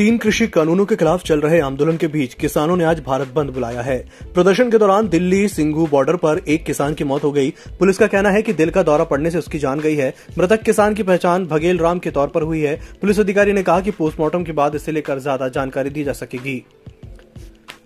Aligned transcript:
तीन 0.00 0.16
कृषि 0.18 0.46
कानूनों 0.46 0.84
के 0.86 0.96
खिलाफ 0.96 1.22
चल 1.22 1.40
रहे 1.40 1.58
आंदोलन 1.60 1.96
के 1.96 2.06
बीच 2.08 2.34
किसानों 2.34 2.76
ने 2.76 2.84
आज 2.84 3.00
भारत 3.06 3.32
बंद 3.34 3.50
बुलाया 3.50 3.80
है। 3.80 3.98
प्रदर्शन 4.34 4.70
के 4.70 4.78
दौरान 4.78 5.08
दिल्ली 5.08 5.48
सिंगू 5.48 5.86
बॉर्डर 5.86 6.16
पर 6.16 6.40
एक 6.48 6.64
किसान 6.64 6.94
की 6.94 7.04
मौत 7.04 7.24
हो 7.24 7.32
गई। 7.32 7.50
पुलिस 7.78 7.98
का 7.98 8.06
कहना 8.06 8.30
है 8.30 8.42
कि 8.42 8.52
दिल 8.52 8.70
का 8.70 8.82
दौरा 8.82 9.04
पड़ने 9.04 9.30
से 9.30 9.38
उसकी 9.38 9.58
जान 9.58 9.80
गई 9.80 9.96
है। 9.96 10.12
मृतक 10.38 10.62
किसान 10.62 10.94
की 10.94 11.02
पहचान 11.02 11.46
भगेल 11.46 11.78
राम 11.78 11.98
के 11.98 12.10
तौर 12.10 12.28
पर 12.28 12.42
हुई 12.42 12.60
है। 12.60 12.74
पुलिस 13.00 13.20
अधिकारी 13.20 13.52
ने 13.52 13.62
कहा 13.62 13.80
कि 13.80 13.90
पोस्टमार्टम 13.90 14.44
के 14.44 14.52
बाद 14.52 14.74
इसे 14.74 14.92
लेकर 14.92 15.18
ज़्यादा 15.18 15.48
जानकारी 15.50 15.90
दी 15.90 16.04
जा 16.04 16.12
सकेगी। 16.14 16.62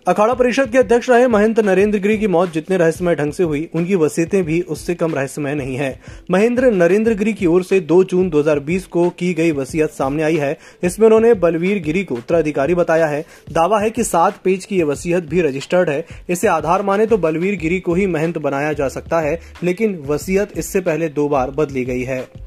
अखाड़ा 0.07 0.33
परिषद 0.35 0.71
के 0.71 0.79
अध्यक्ष 0.79 1.09
रहे 1.11 1.27
महेंद्र 1.27 1.63
नरेंद्र 1.65 1.99
गिरी 1.99 2.17
की 2.19 2.27
मौत 2.27 2.53
जितने 2.53 2.77
रहस्यमय 2.77 3.15
ढंग 3.15 3.33
से 3.33 3.43
हुई, 3.43 3.69
उनकी 3.75 3.95
वसीयतें 3.95 4.43
भी 4.45 4.61
उससे 4.61 4.95
कम 4.95 5.15
रहस्यमय 5.15 5.55
नहीं 5.55 5.77
है। 5.77 6.01
महेंद्र 6.31 6.71
नरेंद्र 6.73 7.15
गिरी 7.15 7.33
की 7.33 7.47
ओर 7.47 7.65
से 7.65 7.81
2 7.81 8.03
जून 8.05 8.29
2020 8.31 8.87
को 8.87 9.09
की 9.11 9.33
गई 9.35 9.53
वसीयत 9.53 9.91
सामने 9.91 10.23
आई 10.23 10.37
है। 10.37 10.57
इसमें 10.83 11.07
उन्होंने 11.07 11.33
बलवीर 11.35 11.83
गिरी 11.83 12.05
को 12.05 12.15
उत्तराधिकारी 12.15 12.75
बताया 12.75 13.07
है। 13.07 13.25
दावा 13.53 13.81
है 13.81 13.91
कि 13.91 14.05
सात 14.05 14.41
पेज 14.45 14.65
की 14.65 14.79
यह 14.79 14.85
वसीयत 14.85 15.25
भी 15.25 15.41
रजिस्टर्ड 15.41 15.91
है। 15.91 16.05
इसे 16.29 16.49
आधार 16.49 16.83
माने 16.83 17.07
तो 17.07 17.19
बलवीर 17.19 17.59
गिरी 17.59 17.81
को 17.81 17.95
ही 17.95 18.07
महंत 18.07 18.39
बनाया 18.39 18.73
जा 18.73 18.89
सकता 18.89 19.21
है, 19.21 19.39
लेकिन 19.63 20.03
वसीयत 20.07 20.59
इससे 20.59 20.81
पहले 20.81 21.09
दो 21.09 21.29
बार 21.29 21.51
बदली 21.51 21.85
गई 21.85 22.03
है। 22.03 22.44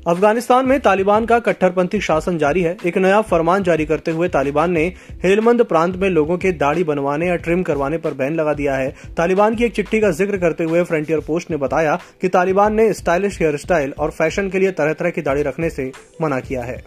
अफ़गानिस्तान 0.00 0.66
में 0.66 0.78
तालिबान 0.80 1.24
का 1.26 1.38
कट्टरपंथी 1.38 1.98
शासन 2.00 2.38
जारी 2.38 2.60
है। 2.62 2.76
एक 2.86 2.96
नया 2.98 3.20
फरमान 3.22 3.62
जारी 3.62 3.84
करते 3.86 4.10
हुए 4.10 4.28
तालिबान 4.28 4.70
ने 4.72 4.84
हेलमंद 5.24 5.62
प्रांत 5.62 5.96
में 5.96 6.08
लोगों 6.10 6.38
के 6.38 6.52
दाढ़ी 6.52 6.84
बनवाने 6.84 7.26
या 7.28 7.34
ट्रिम 7.38 7.62
करवाने 7.62 7.98
पर 7.98 8.14
बैन 8.14 8.34
लगा 8.34 8.54
दिया 8.54 8.74
है। 8.74 8.88
तालिबान 9.16 9.54
की 9.54 9.64
एक 9.64 9.74
चिट्ठी 9.74 10.00
का 10.00 10.10
ज़िक्र 10.12 10.38
करते 10.38 10.64
हुए 10.64 10.82
फ्रंटियर 10.84 11.20
पोस्ट 11.20 11.50
ने 11.50 11.56
बताया 11.56 11.98
कि 12.20 12.28
तालिबान 12.28 12.74
ने 12.74 12.92
स्टाइलिश 12.92 13.38
हेयर 13.40 13.56
स्टाइल 13.56 13.92
और 13.92 14.10
फ़ैशन 14.10 14.48
के 14.50 14.58
लिए 14.58 14.70
तरह 14.72 14.92
तरह 14.92 15.10
की 15.10 15.22
दाढ़ी 15.22 15.42
रखने 15.42 15.70
से 15.70 15.90
मना 16.22 16.40
किया 16.40 16.62
है। 16.62 16.82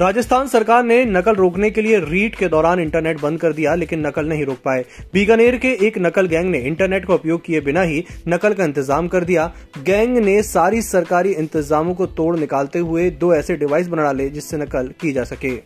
राजस्थान 0.00 0.46
सरकार 0.46 0.82
ने 0.84 1.04
नकल 1.04 1.34
रोकने 1.34 1.70
के 1.70 1.82
लिए 1.82 1.98
रीट 2.00 2.34
के 2.34 2.48
दौरान 2.48 2.80
इंटरनेट 2.80 3.20
बंद 3.20 3.40
कर 3.40 3.52
दिया, 3.52 3.74
लेकिन 3.74 4.06
नकल 4.06 4.26
नहीं 4.26 4.44
रोक 4.44 4.58
पाए। 4.64 4.84
बीकानेर 5.12 5.56
के 5.56 5.72
एक 5.86 5.98
नकल 5.98 6.26
गैंग 6.26 6.50
ने 6.50 6.58
इंटरनेट 6.60 7.06
का 7.06 7.14
उपयोग 7.14 7.44
किए 7.44 7.60
बिना 7.60 7.82
ही 7.82 8.04
नकल 8.28 8.54
का 8.54 8.64
इंतज़ाम 8.64 9.08
कर 9.08 9.24
दिया। 9.24 9.46
गैंग 9.78 10.16
ने 10.18 10.42
सारी 10.44 10.82
सरकारी 10.82 11.32
इंतजामों 11.34 11.94
को 11.94 12.06
तोड़ 12.08 12.36
निकालते 12.36 12.78
हुए 12.78 13.08
दो 13.12 13.34
ऐसे 13.34 13.56
डिवाइस 13.56 13.88
बना 13.88 14.12
ले 14.12 14.28
जिससे 14.30 14.56
नकल 14.56 14.92
की 15.00 15.12
जा 15.12 15.24
सके। 15.24 15.56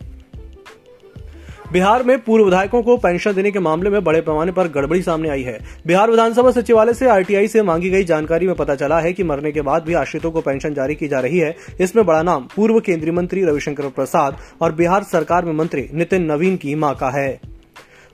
बिहार 1.73 2.03
में 2.03 2.17
पूर्व 2.23 2.43
विधायकों 2.45 2.81
को 2.83 2.95
पेंशन 2.97 3.33
देने 3.33 3.51
के 3.51 3.59
मामले 3.59 3.89
में 3.89 4.03
बड़े 4.03 4.19
पैमाने 4.21 4.51
पर 4.51 4.67
गड़बड़ी 4.67 5.01
सामने 5.01 5.29
आई 5.29 5.43
है। 5.43 5.57
बिहार 5.87 6.11
विधानसभा 6.11 6.51
सचिवालय 6.51 6.93
से 6.93 7.07
आरटीआई 7.09 7.47
से 7.47 7.61
मांगी 7.61 7.89
गई 7.89 8.03
जानकारी 8.03 8.47
में 8.47 8.55
पता 8.55 8.75
चला 8.75 8.99
है 8.99 9.13
कि 9.13 9.23
मरने 9.23 9.51
के 9.51 9.61
बाद 9.61 9.83
भी 9.83 9.93
आश्रितों 9.93 10.31
को 10.31 10.41
पेंशन 10.41 10.73
जारी 10.73 10.95
की 10.95 11.07
जा 11.07 11.19
रही 11.19 11.39
है। 11.39 11.55
इसमें 11.79 12.05
बड़ा 12.05 12.21
नाम 12.23 12.47
पूर्व 12.55 12.79
केंद्रीय 12.79 13.11
मंत्री 13.11 13.43
रविशंकर 13.43 13.87
प्रसाद 13.89 14.37
और 14.61 14.71
बिहार 14.73 15.03
सरकार 15.03 15.45
में 15.45 15.53
मंत्री 15.53 15.87
नितिन 15.93 16.31
नवीन 16.31 16.57
की 16.57 16.75
माँ 16.75 16.93
का 16.95 17.09
है। 17.09 17.52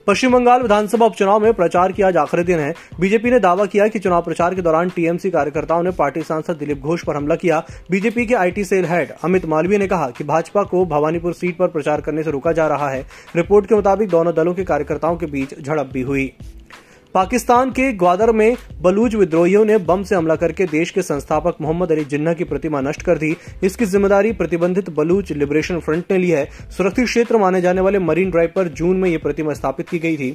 पश्चिम 0.06 0.32
बंगाल 0.32 0.62
विधानसभा 0.62 1.06
उपचुनाव 1.06 1.40
में 1.40 1.52
प्रचार 1.54 1.92
की 1.92 2.02
आज 2.02 2.16
आखिरी 2.16 2.42
दिन 2.42 2.58
है। 2.58 2.72
बीजेपी 3.00 3.30
ने 3.30 3.38
दावा 3.40 3.64
किया 3.64 3.88
कि 3.88 3.98
चुनाव 3.98 4.22
प्रचार 4.22 4.54
के 4.54 4.62
दौरान 4.62 4.88
टीएमसी 4.88 5.30
कार्यकर्ताओं 5.30 5.82
ने 5.82 5.90
पार्टी 5.90 6.22
सांसद 6.22 6.56
दिलीप 6.56 6.80
घोष 6.80 7.04
पर 7.04 7.16
हमला 7.16 7.34
किया। 7.34 7.62
बीजेपी 7.90 8.24
के 8.26 8.34
IT 8.34 8.64
cell 8.64 8.84
head 8.84 9.12
Amit 9.24 9.44
Malviya 9.46 9.78
ने 9.78 9.86
कहा 9.86 10.08
कि 10.10 10.24
भाजपा 10.24 10.62
को 10.62 10.84
भवानीपुर 10.86 11.32
सीट 11.32 11.56
पर 11.56 11.68
प्रचार 11.68 12.00
करने 12.00 12.22
से 12.22 12.30
रोका 12.30 12.52
जा 12.52 12.66
रहा 12.66 12.88
है। 12.90 13.04
रिपोर्ट 13.36 13.66
के 13.66 13.74
मुताबिक 13.74 14.08
दोनों 14.08 14.34
दलों 14.34 14.54
के 14.54 14.64
कार्यकर्ताओं 14.64 15.16
के 15.16 15.26
बीच 15.26 15.54
झड़प 15.60 15.90
भी 15.92 16.02
हुई। 16.02 16.32
पाकिस्तान 17.14 17.70
के 17.70 17.92
ग्वादर 17.92 18.30
में 18.32 18.56
बलूच 18.82 19.14
विद्रोहियों 19.14 19.64
ने 19.64 19.76
बम 19.78 20.02
से 20.02 20.14
हमला 20.14 20.34
करके 20.36 20.64
देश 20.66 20.90
के 20.90 21.02
संस्थापक 21.02 21.54
मोहम्मद 21.60 21.92
अली 21.92 22.04
जिन्ना 22.04 22.32
की 22.34 22.44
प्रतिमा 22.44 22.80
नष्ट 22.80 23.02
कर 23.02 23.18
दी। 23.18 23.34
इसकी 23.64 23.84
ज़िम्मेदारी 23.84 24.32
प्रतिबंधित 24.32 24.90
बलूच 24.90 25.32
लिबरेशन 25.32 25.80
फ्रंट 25.80 26.12
ने 26.12 26.18
ली 26.18 26.28
है। 26.30 26.44
सुरक्षित 26.70 27.04
क्षेत्र 27.04 27.36
माने 27.36 27.60
जाने 27.60 27.80
वाले 27.80 27.98
मरीन 27.98 28.30
ड्राइव 28.30 28.52
पर 28.56 28.68
जून 28.70 28.96
में 28.96 29.08
यह 29.10 29.18
प्रतिमा 29.18 29.52
स्थापित 29.52 29.88
की 29.88 29.98
गई 29.98 30.16
थी। 30.16 30.34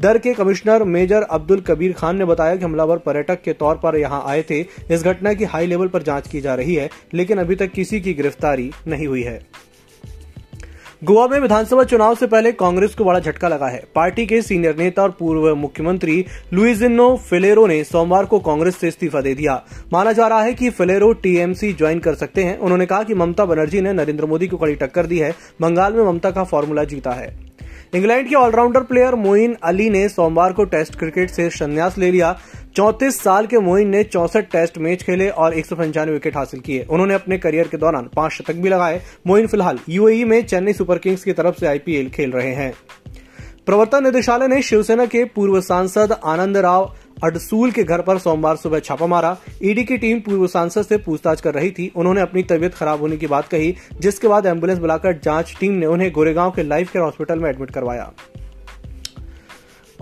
दर 0.00 0.18
के 0.18 0.34
कमिश्नर 0.34 0.84
मेजर 0.86 1.22
अब्दुल 1.22 1.60
कबीर 1.60 1.92
खान 1.92 2.16
ने 2.16 2.24
बताया 2.24 2.56
कि 2.56 2.64
हमलावर 2.64 2.98
पर्यटक 2.98 3.42
के 3.42 3.52
तौर 3.52 3.76
पर 3.76 3.96
यहाँ 3.96 4.22
आए 4.26 4.42
थे। 4.50 4.60
इस 4.90 5.04
घटना 5.04 5.32
की 5.32 5.44
हाई 5.44 5.66
लेवल 5.66 5.88
पर 5.88 6.02
जाँच 6.02 6.28
की 6.28 6.40
जा 6.40 6.54
रही 6.54 6.74
है, 6.74 6.88
लेकिन 7.14 7.38
अभी 7.38 7.54
तक 7.54 7.72
किसी 7.72 8.00
की 8.00 8.14
गिरफ्तारी 8.14 8.70
नहीं 8.86 9.06
हुई 9.06 9.22
है। 9.22 9.40
गोवा 11.04 11.26
में 11.28 11.38
विधानसभा 11.40 11.82
चुनाव 11.84 12.14
से 12.14 12.26
पहले 12.26 12.52
कांग्रेस 12.52 12.94
को 12.94 13.04
बड़ा 13.04 13.18
झटका 13.20 13.48
लगा 13.48 13.66
है। 13.66 13.82
पार्टी 13.94 14.24
के 14.26 14.42
सीनियर 14.42 14.76
नेता 14.76 15.02
और 15.02 15.10
पूर्व 15.10 15.54
मुख्यमंत्री 15.54 16.24
लुइजिनो 16.52 17.16
फिलेरो 17.16 17.66
ने 17.66 17.82
सोमवार 17.84 18.24
को 18.24 18.38
कांग्रेस 18.38 18.76
से 18.76 18.88
इस्तीफा 18.88 19.20
दे 19.20 19.34
दिया। 19.34 19.62
माना 19.92 20.12
जा 20.12 20.28
रहा 20.28 20.42
है 20.42 20.54
कि 20.54 20.70
फिलेरो 20.70 21.12
टीएमसी 21.12 21.72
ज्वाइन 21.72 21.98
कर 21.98 22.14
सकते 22.14 22.44
हैं। 22.44 22.58
उन्होंने 22.58 22.86
कहा 22.86 23.02
कि 23.02 23.14
ममता 23.14 23.44
बनर्जी 23.44 23.80
ने 23.80 23.92
नरेंद्र 23.92 24.26
मोदी 24.26 24.48
को 24.48 24.56
कड़ी 24.56 24.74
टक्कर 24.74 25.06
दी 25.06 25.18
है। 25.18 25.34
बंगाल 25.60 25.92
में 25.92 26.04
ममता 26.04 26.30
का 26.30 26.44
फॉर्मूला 26.44 26.84
जीता 26.84 27.10
है। 27.10 27.44
इंग्लैंड 27.94 28.28
के 28.28 28.34
ऑलराउंडर 28.34 28.80
प्लेयर 28.80 29.14
मोइन 29.14 29.56
अली 29.62 29.90
ने 29.90 30.08
सोमवार 30.08 30.52
को 30.52 30.64
टेस्ट 30.64 30.98
क्रिकेट 30.98 31.30
से 31.30 31.50
संन्यास 31.50 31.98
ले 31.98 32.10
लिया। 32.10 32.38
चौतीस 32.76 33.18
साल 33.22 33.46
के 33.46 33.58
मोइन 33.58 33.88
ने 33.88 34.02
चौसठ 34.04 34.44
टेस्ट 34.52 34.78
मैच 34.78 35.02
खेले 35.02 35.28
और 35.30 35.54
एक 35.54 35.66
सौ 35.66 35.76
पंचानवे 35.76 36.12
विकेट 36.12 36.36
हासिल 36.36 36.60
किए। 36.60 36.82
उन्होंने 36.82 37.14
अपने 37.14 37.36
करियर 37.38 37.68
के 37.68 37.76
दौरान 37.76 38.08
पाँच 38.16 38.32
शतक 38.32 38.54
भी 38.54 38.68
लगाए। 38.68 39.00
मोइन 39.26 39.46
फ़िलहाल 39.46 39.78
यूएई 39.88 40.24
में 40.24 40.42
चेन्नई 40.46 40.72
सुपर 40.72 40.98
किंग्स 40.98 41.24
की 41.24 41.32
तरफ़ 41.32 41.60
से 41.60 41.66
आईपीएल 41.66 42.10
खेल 42.10 42.32
रहे 42.32 42.52
हैं। 42.54 42.72
प्रवर्तन 43.66 44.04
निदेशालय 44.04 44.48
ने 44.48 44.60
शिवसेना 44.62 45.06
के 45.06 45.24
पूर्व 45.24 45.60
सांसद 45.60 46.16
आनंद 46.24 46.56
राव 46.56 46.92
अडसूल 47.24 47.70
के 47.70 47.84
घर 47.84 48.00
पर 48.00 48.18
सोमवार 48.18 48.56
सुबह 48.56 48.78
छापा 48.80 49.06
मारा। 49.06 49.36
ईडी 49.62 49.84
की 49.84 49.96
टीम 49.96 50.20
पूर्व 50.20 50.46
सांसद 50.46 50.82
से 50.82 50.96
पूछताछ 50.98 51.40
कर 51.40 51.54
रही 51.54 51.70
थी। 51.70 51.92
उन्होंने 51.96 52.20
अपनी 52.20 52.42
तबियत 52.42 52.74
खराब 52.74 53.00
होने 53.00 53.16
की 53.16 53.26
बात 53.26 53.48
कही, 53.48 53.74
जिसके 54.00 54.28
बाद 54.28 54.46
एंबुलेंस 54.46 54.78
बुलाकर 54.78 55.20
जाँच 55.24 55.56
टीम 55.60 55.72
ने 55.72 55.86
उन्हें 55.86 56.12
गोरेगांव 56.12 56.50
के 56.50 56.62
लाइफ 56.62 56.92
केयर 56.92 57.04
हॉस्पिटल 57.04 57.38
में 57.38 57.50
एडमिट 57.50 57.70
करवाया। 57.70 58.12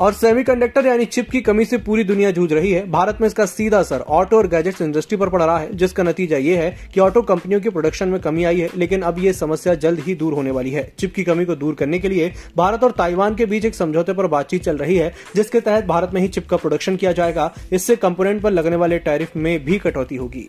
और 0.02 0.12
सेमीकंडक्टर 0.12 0.86
यानी 0.86 1.04
चिप 1.04 1.28
की 1.30 1.40
कमी 1.40 1.64
से 1.64 1.78
पूरी 1.78 2.04
दुनिया 2.04 2.30
जूझ 2.30 2.52
रही 2.52 2.70
है। 2.72 2.90
भारत 2.90 3.18
में 3.20 3.26
इसका 3.26 3.44
सीधा 3.46 3.78
असर 3.78 4.00
ऑटो 4.00 4.36
और 4.36 4.46
गैजेट्स 4.46 4.80
इंडस्ट्री 4.82 5.16
पर 5.16 5.28
पड़ 5.28 5.42
रहा 5.42 5.58
है, 5.58 5.72
जिसका 5.74 6.02
नतीजा 6.02 6.36
ये 6.36 6.56
है 6.56 6.74
कि 6.94 7.00
ऑटो 7.00 7.22
कंपनियों 7.22 7.60
की 7.60 7.68
प्रोडक्शन 7.68 8.08
में 8.08 8.20
कमी 8.20 8.44
आई 8.44 8.60
है, 8.60 8.68
लेकिन 8.76 9.02
अब 9.02 9.18
ये 9.18 9.32
समस्या 9.32 9.74
जल्द 9.76 10.00
ही 10.00 10.14
दूर 10.14 10.34
होने 10.34 10.50
वाली 10.50 10.70
है। 10.70 10.82
चिप 10.98 11.14
की 11.14 11.24
कमी 11.24 11.44
को 11.44 11.54
दूर 11.54 11.74
करने 11.74 11.98
के 11.98 12.08
लिए 12.08 12.32
भारत 12.56 12.84
और 12.84 12.90
ताइवान 12.90 13.34
के 13.34 13.46
बीच 13.46 13.64
एक 13.64 13.74
समझौते 13.74 14.12
पर 14.12 14.26
बातचीत 14.26 14.64
चल 14.64 14.76
रही 14.76 14.96
है, 14.96 15.12
जिसके 15.36 15.60
तहत 15.60 15.86
भारत 15.86 16.14
में 16.14 16.20
ही 16.20 16.28
चिप 16.28 16.48
का 16.48 16.56
प्रोडक्शन 16.56 16.96
किया 16.96 17.12
जाएगा। 17.12 17.50
इससे 17.72 17.96
कंपोनेंट 17.98 18.42
पर 18.42 18.50
लगने 18.50 18.76
वाले 18.76 18.98
टैरिफ 18.98 19.36
में 19.36 19.64
भी 19.64 19.78
कटौती 19.78 20.16
होगी। 20.16 20.48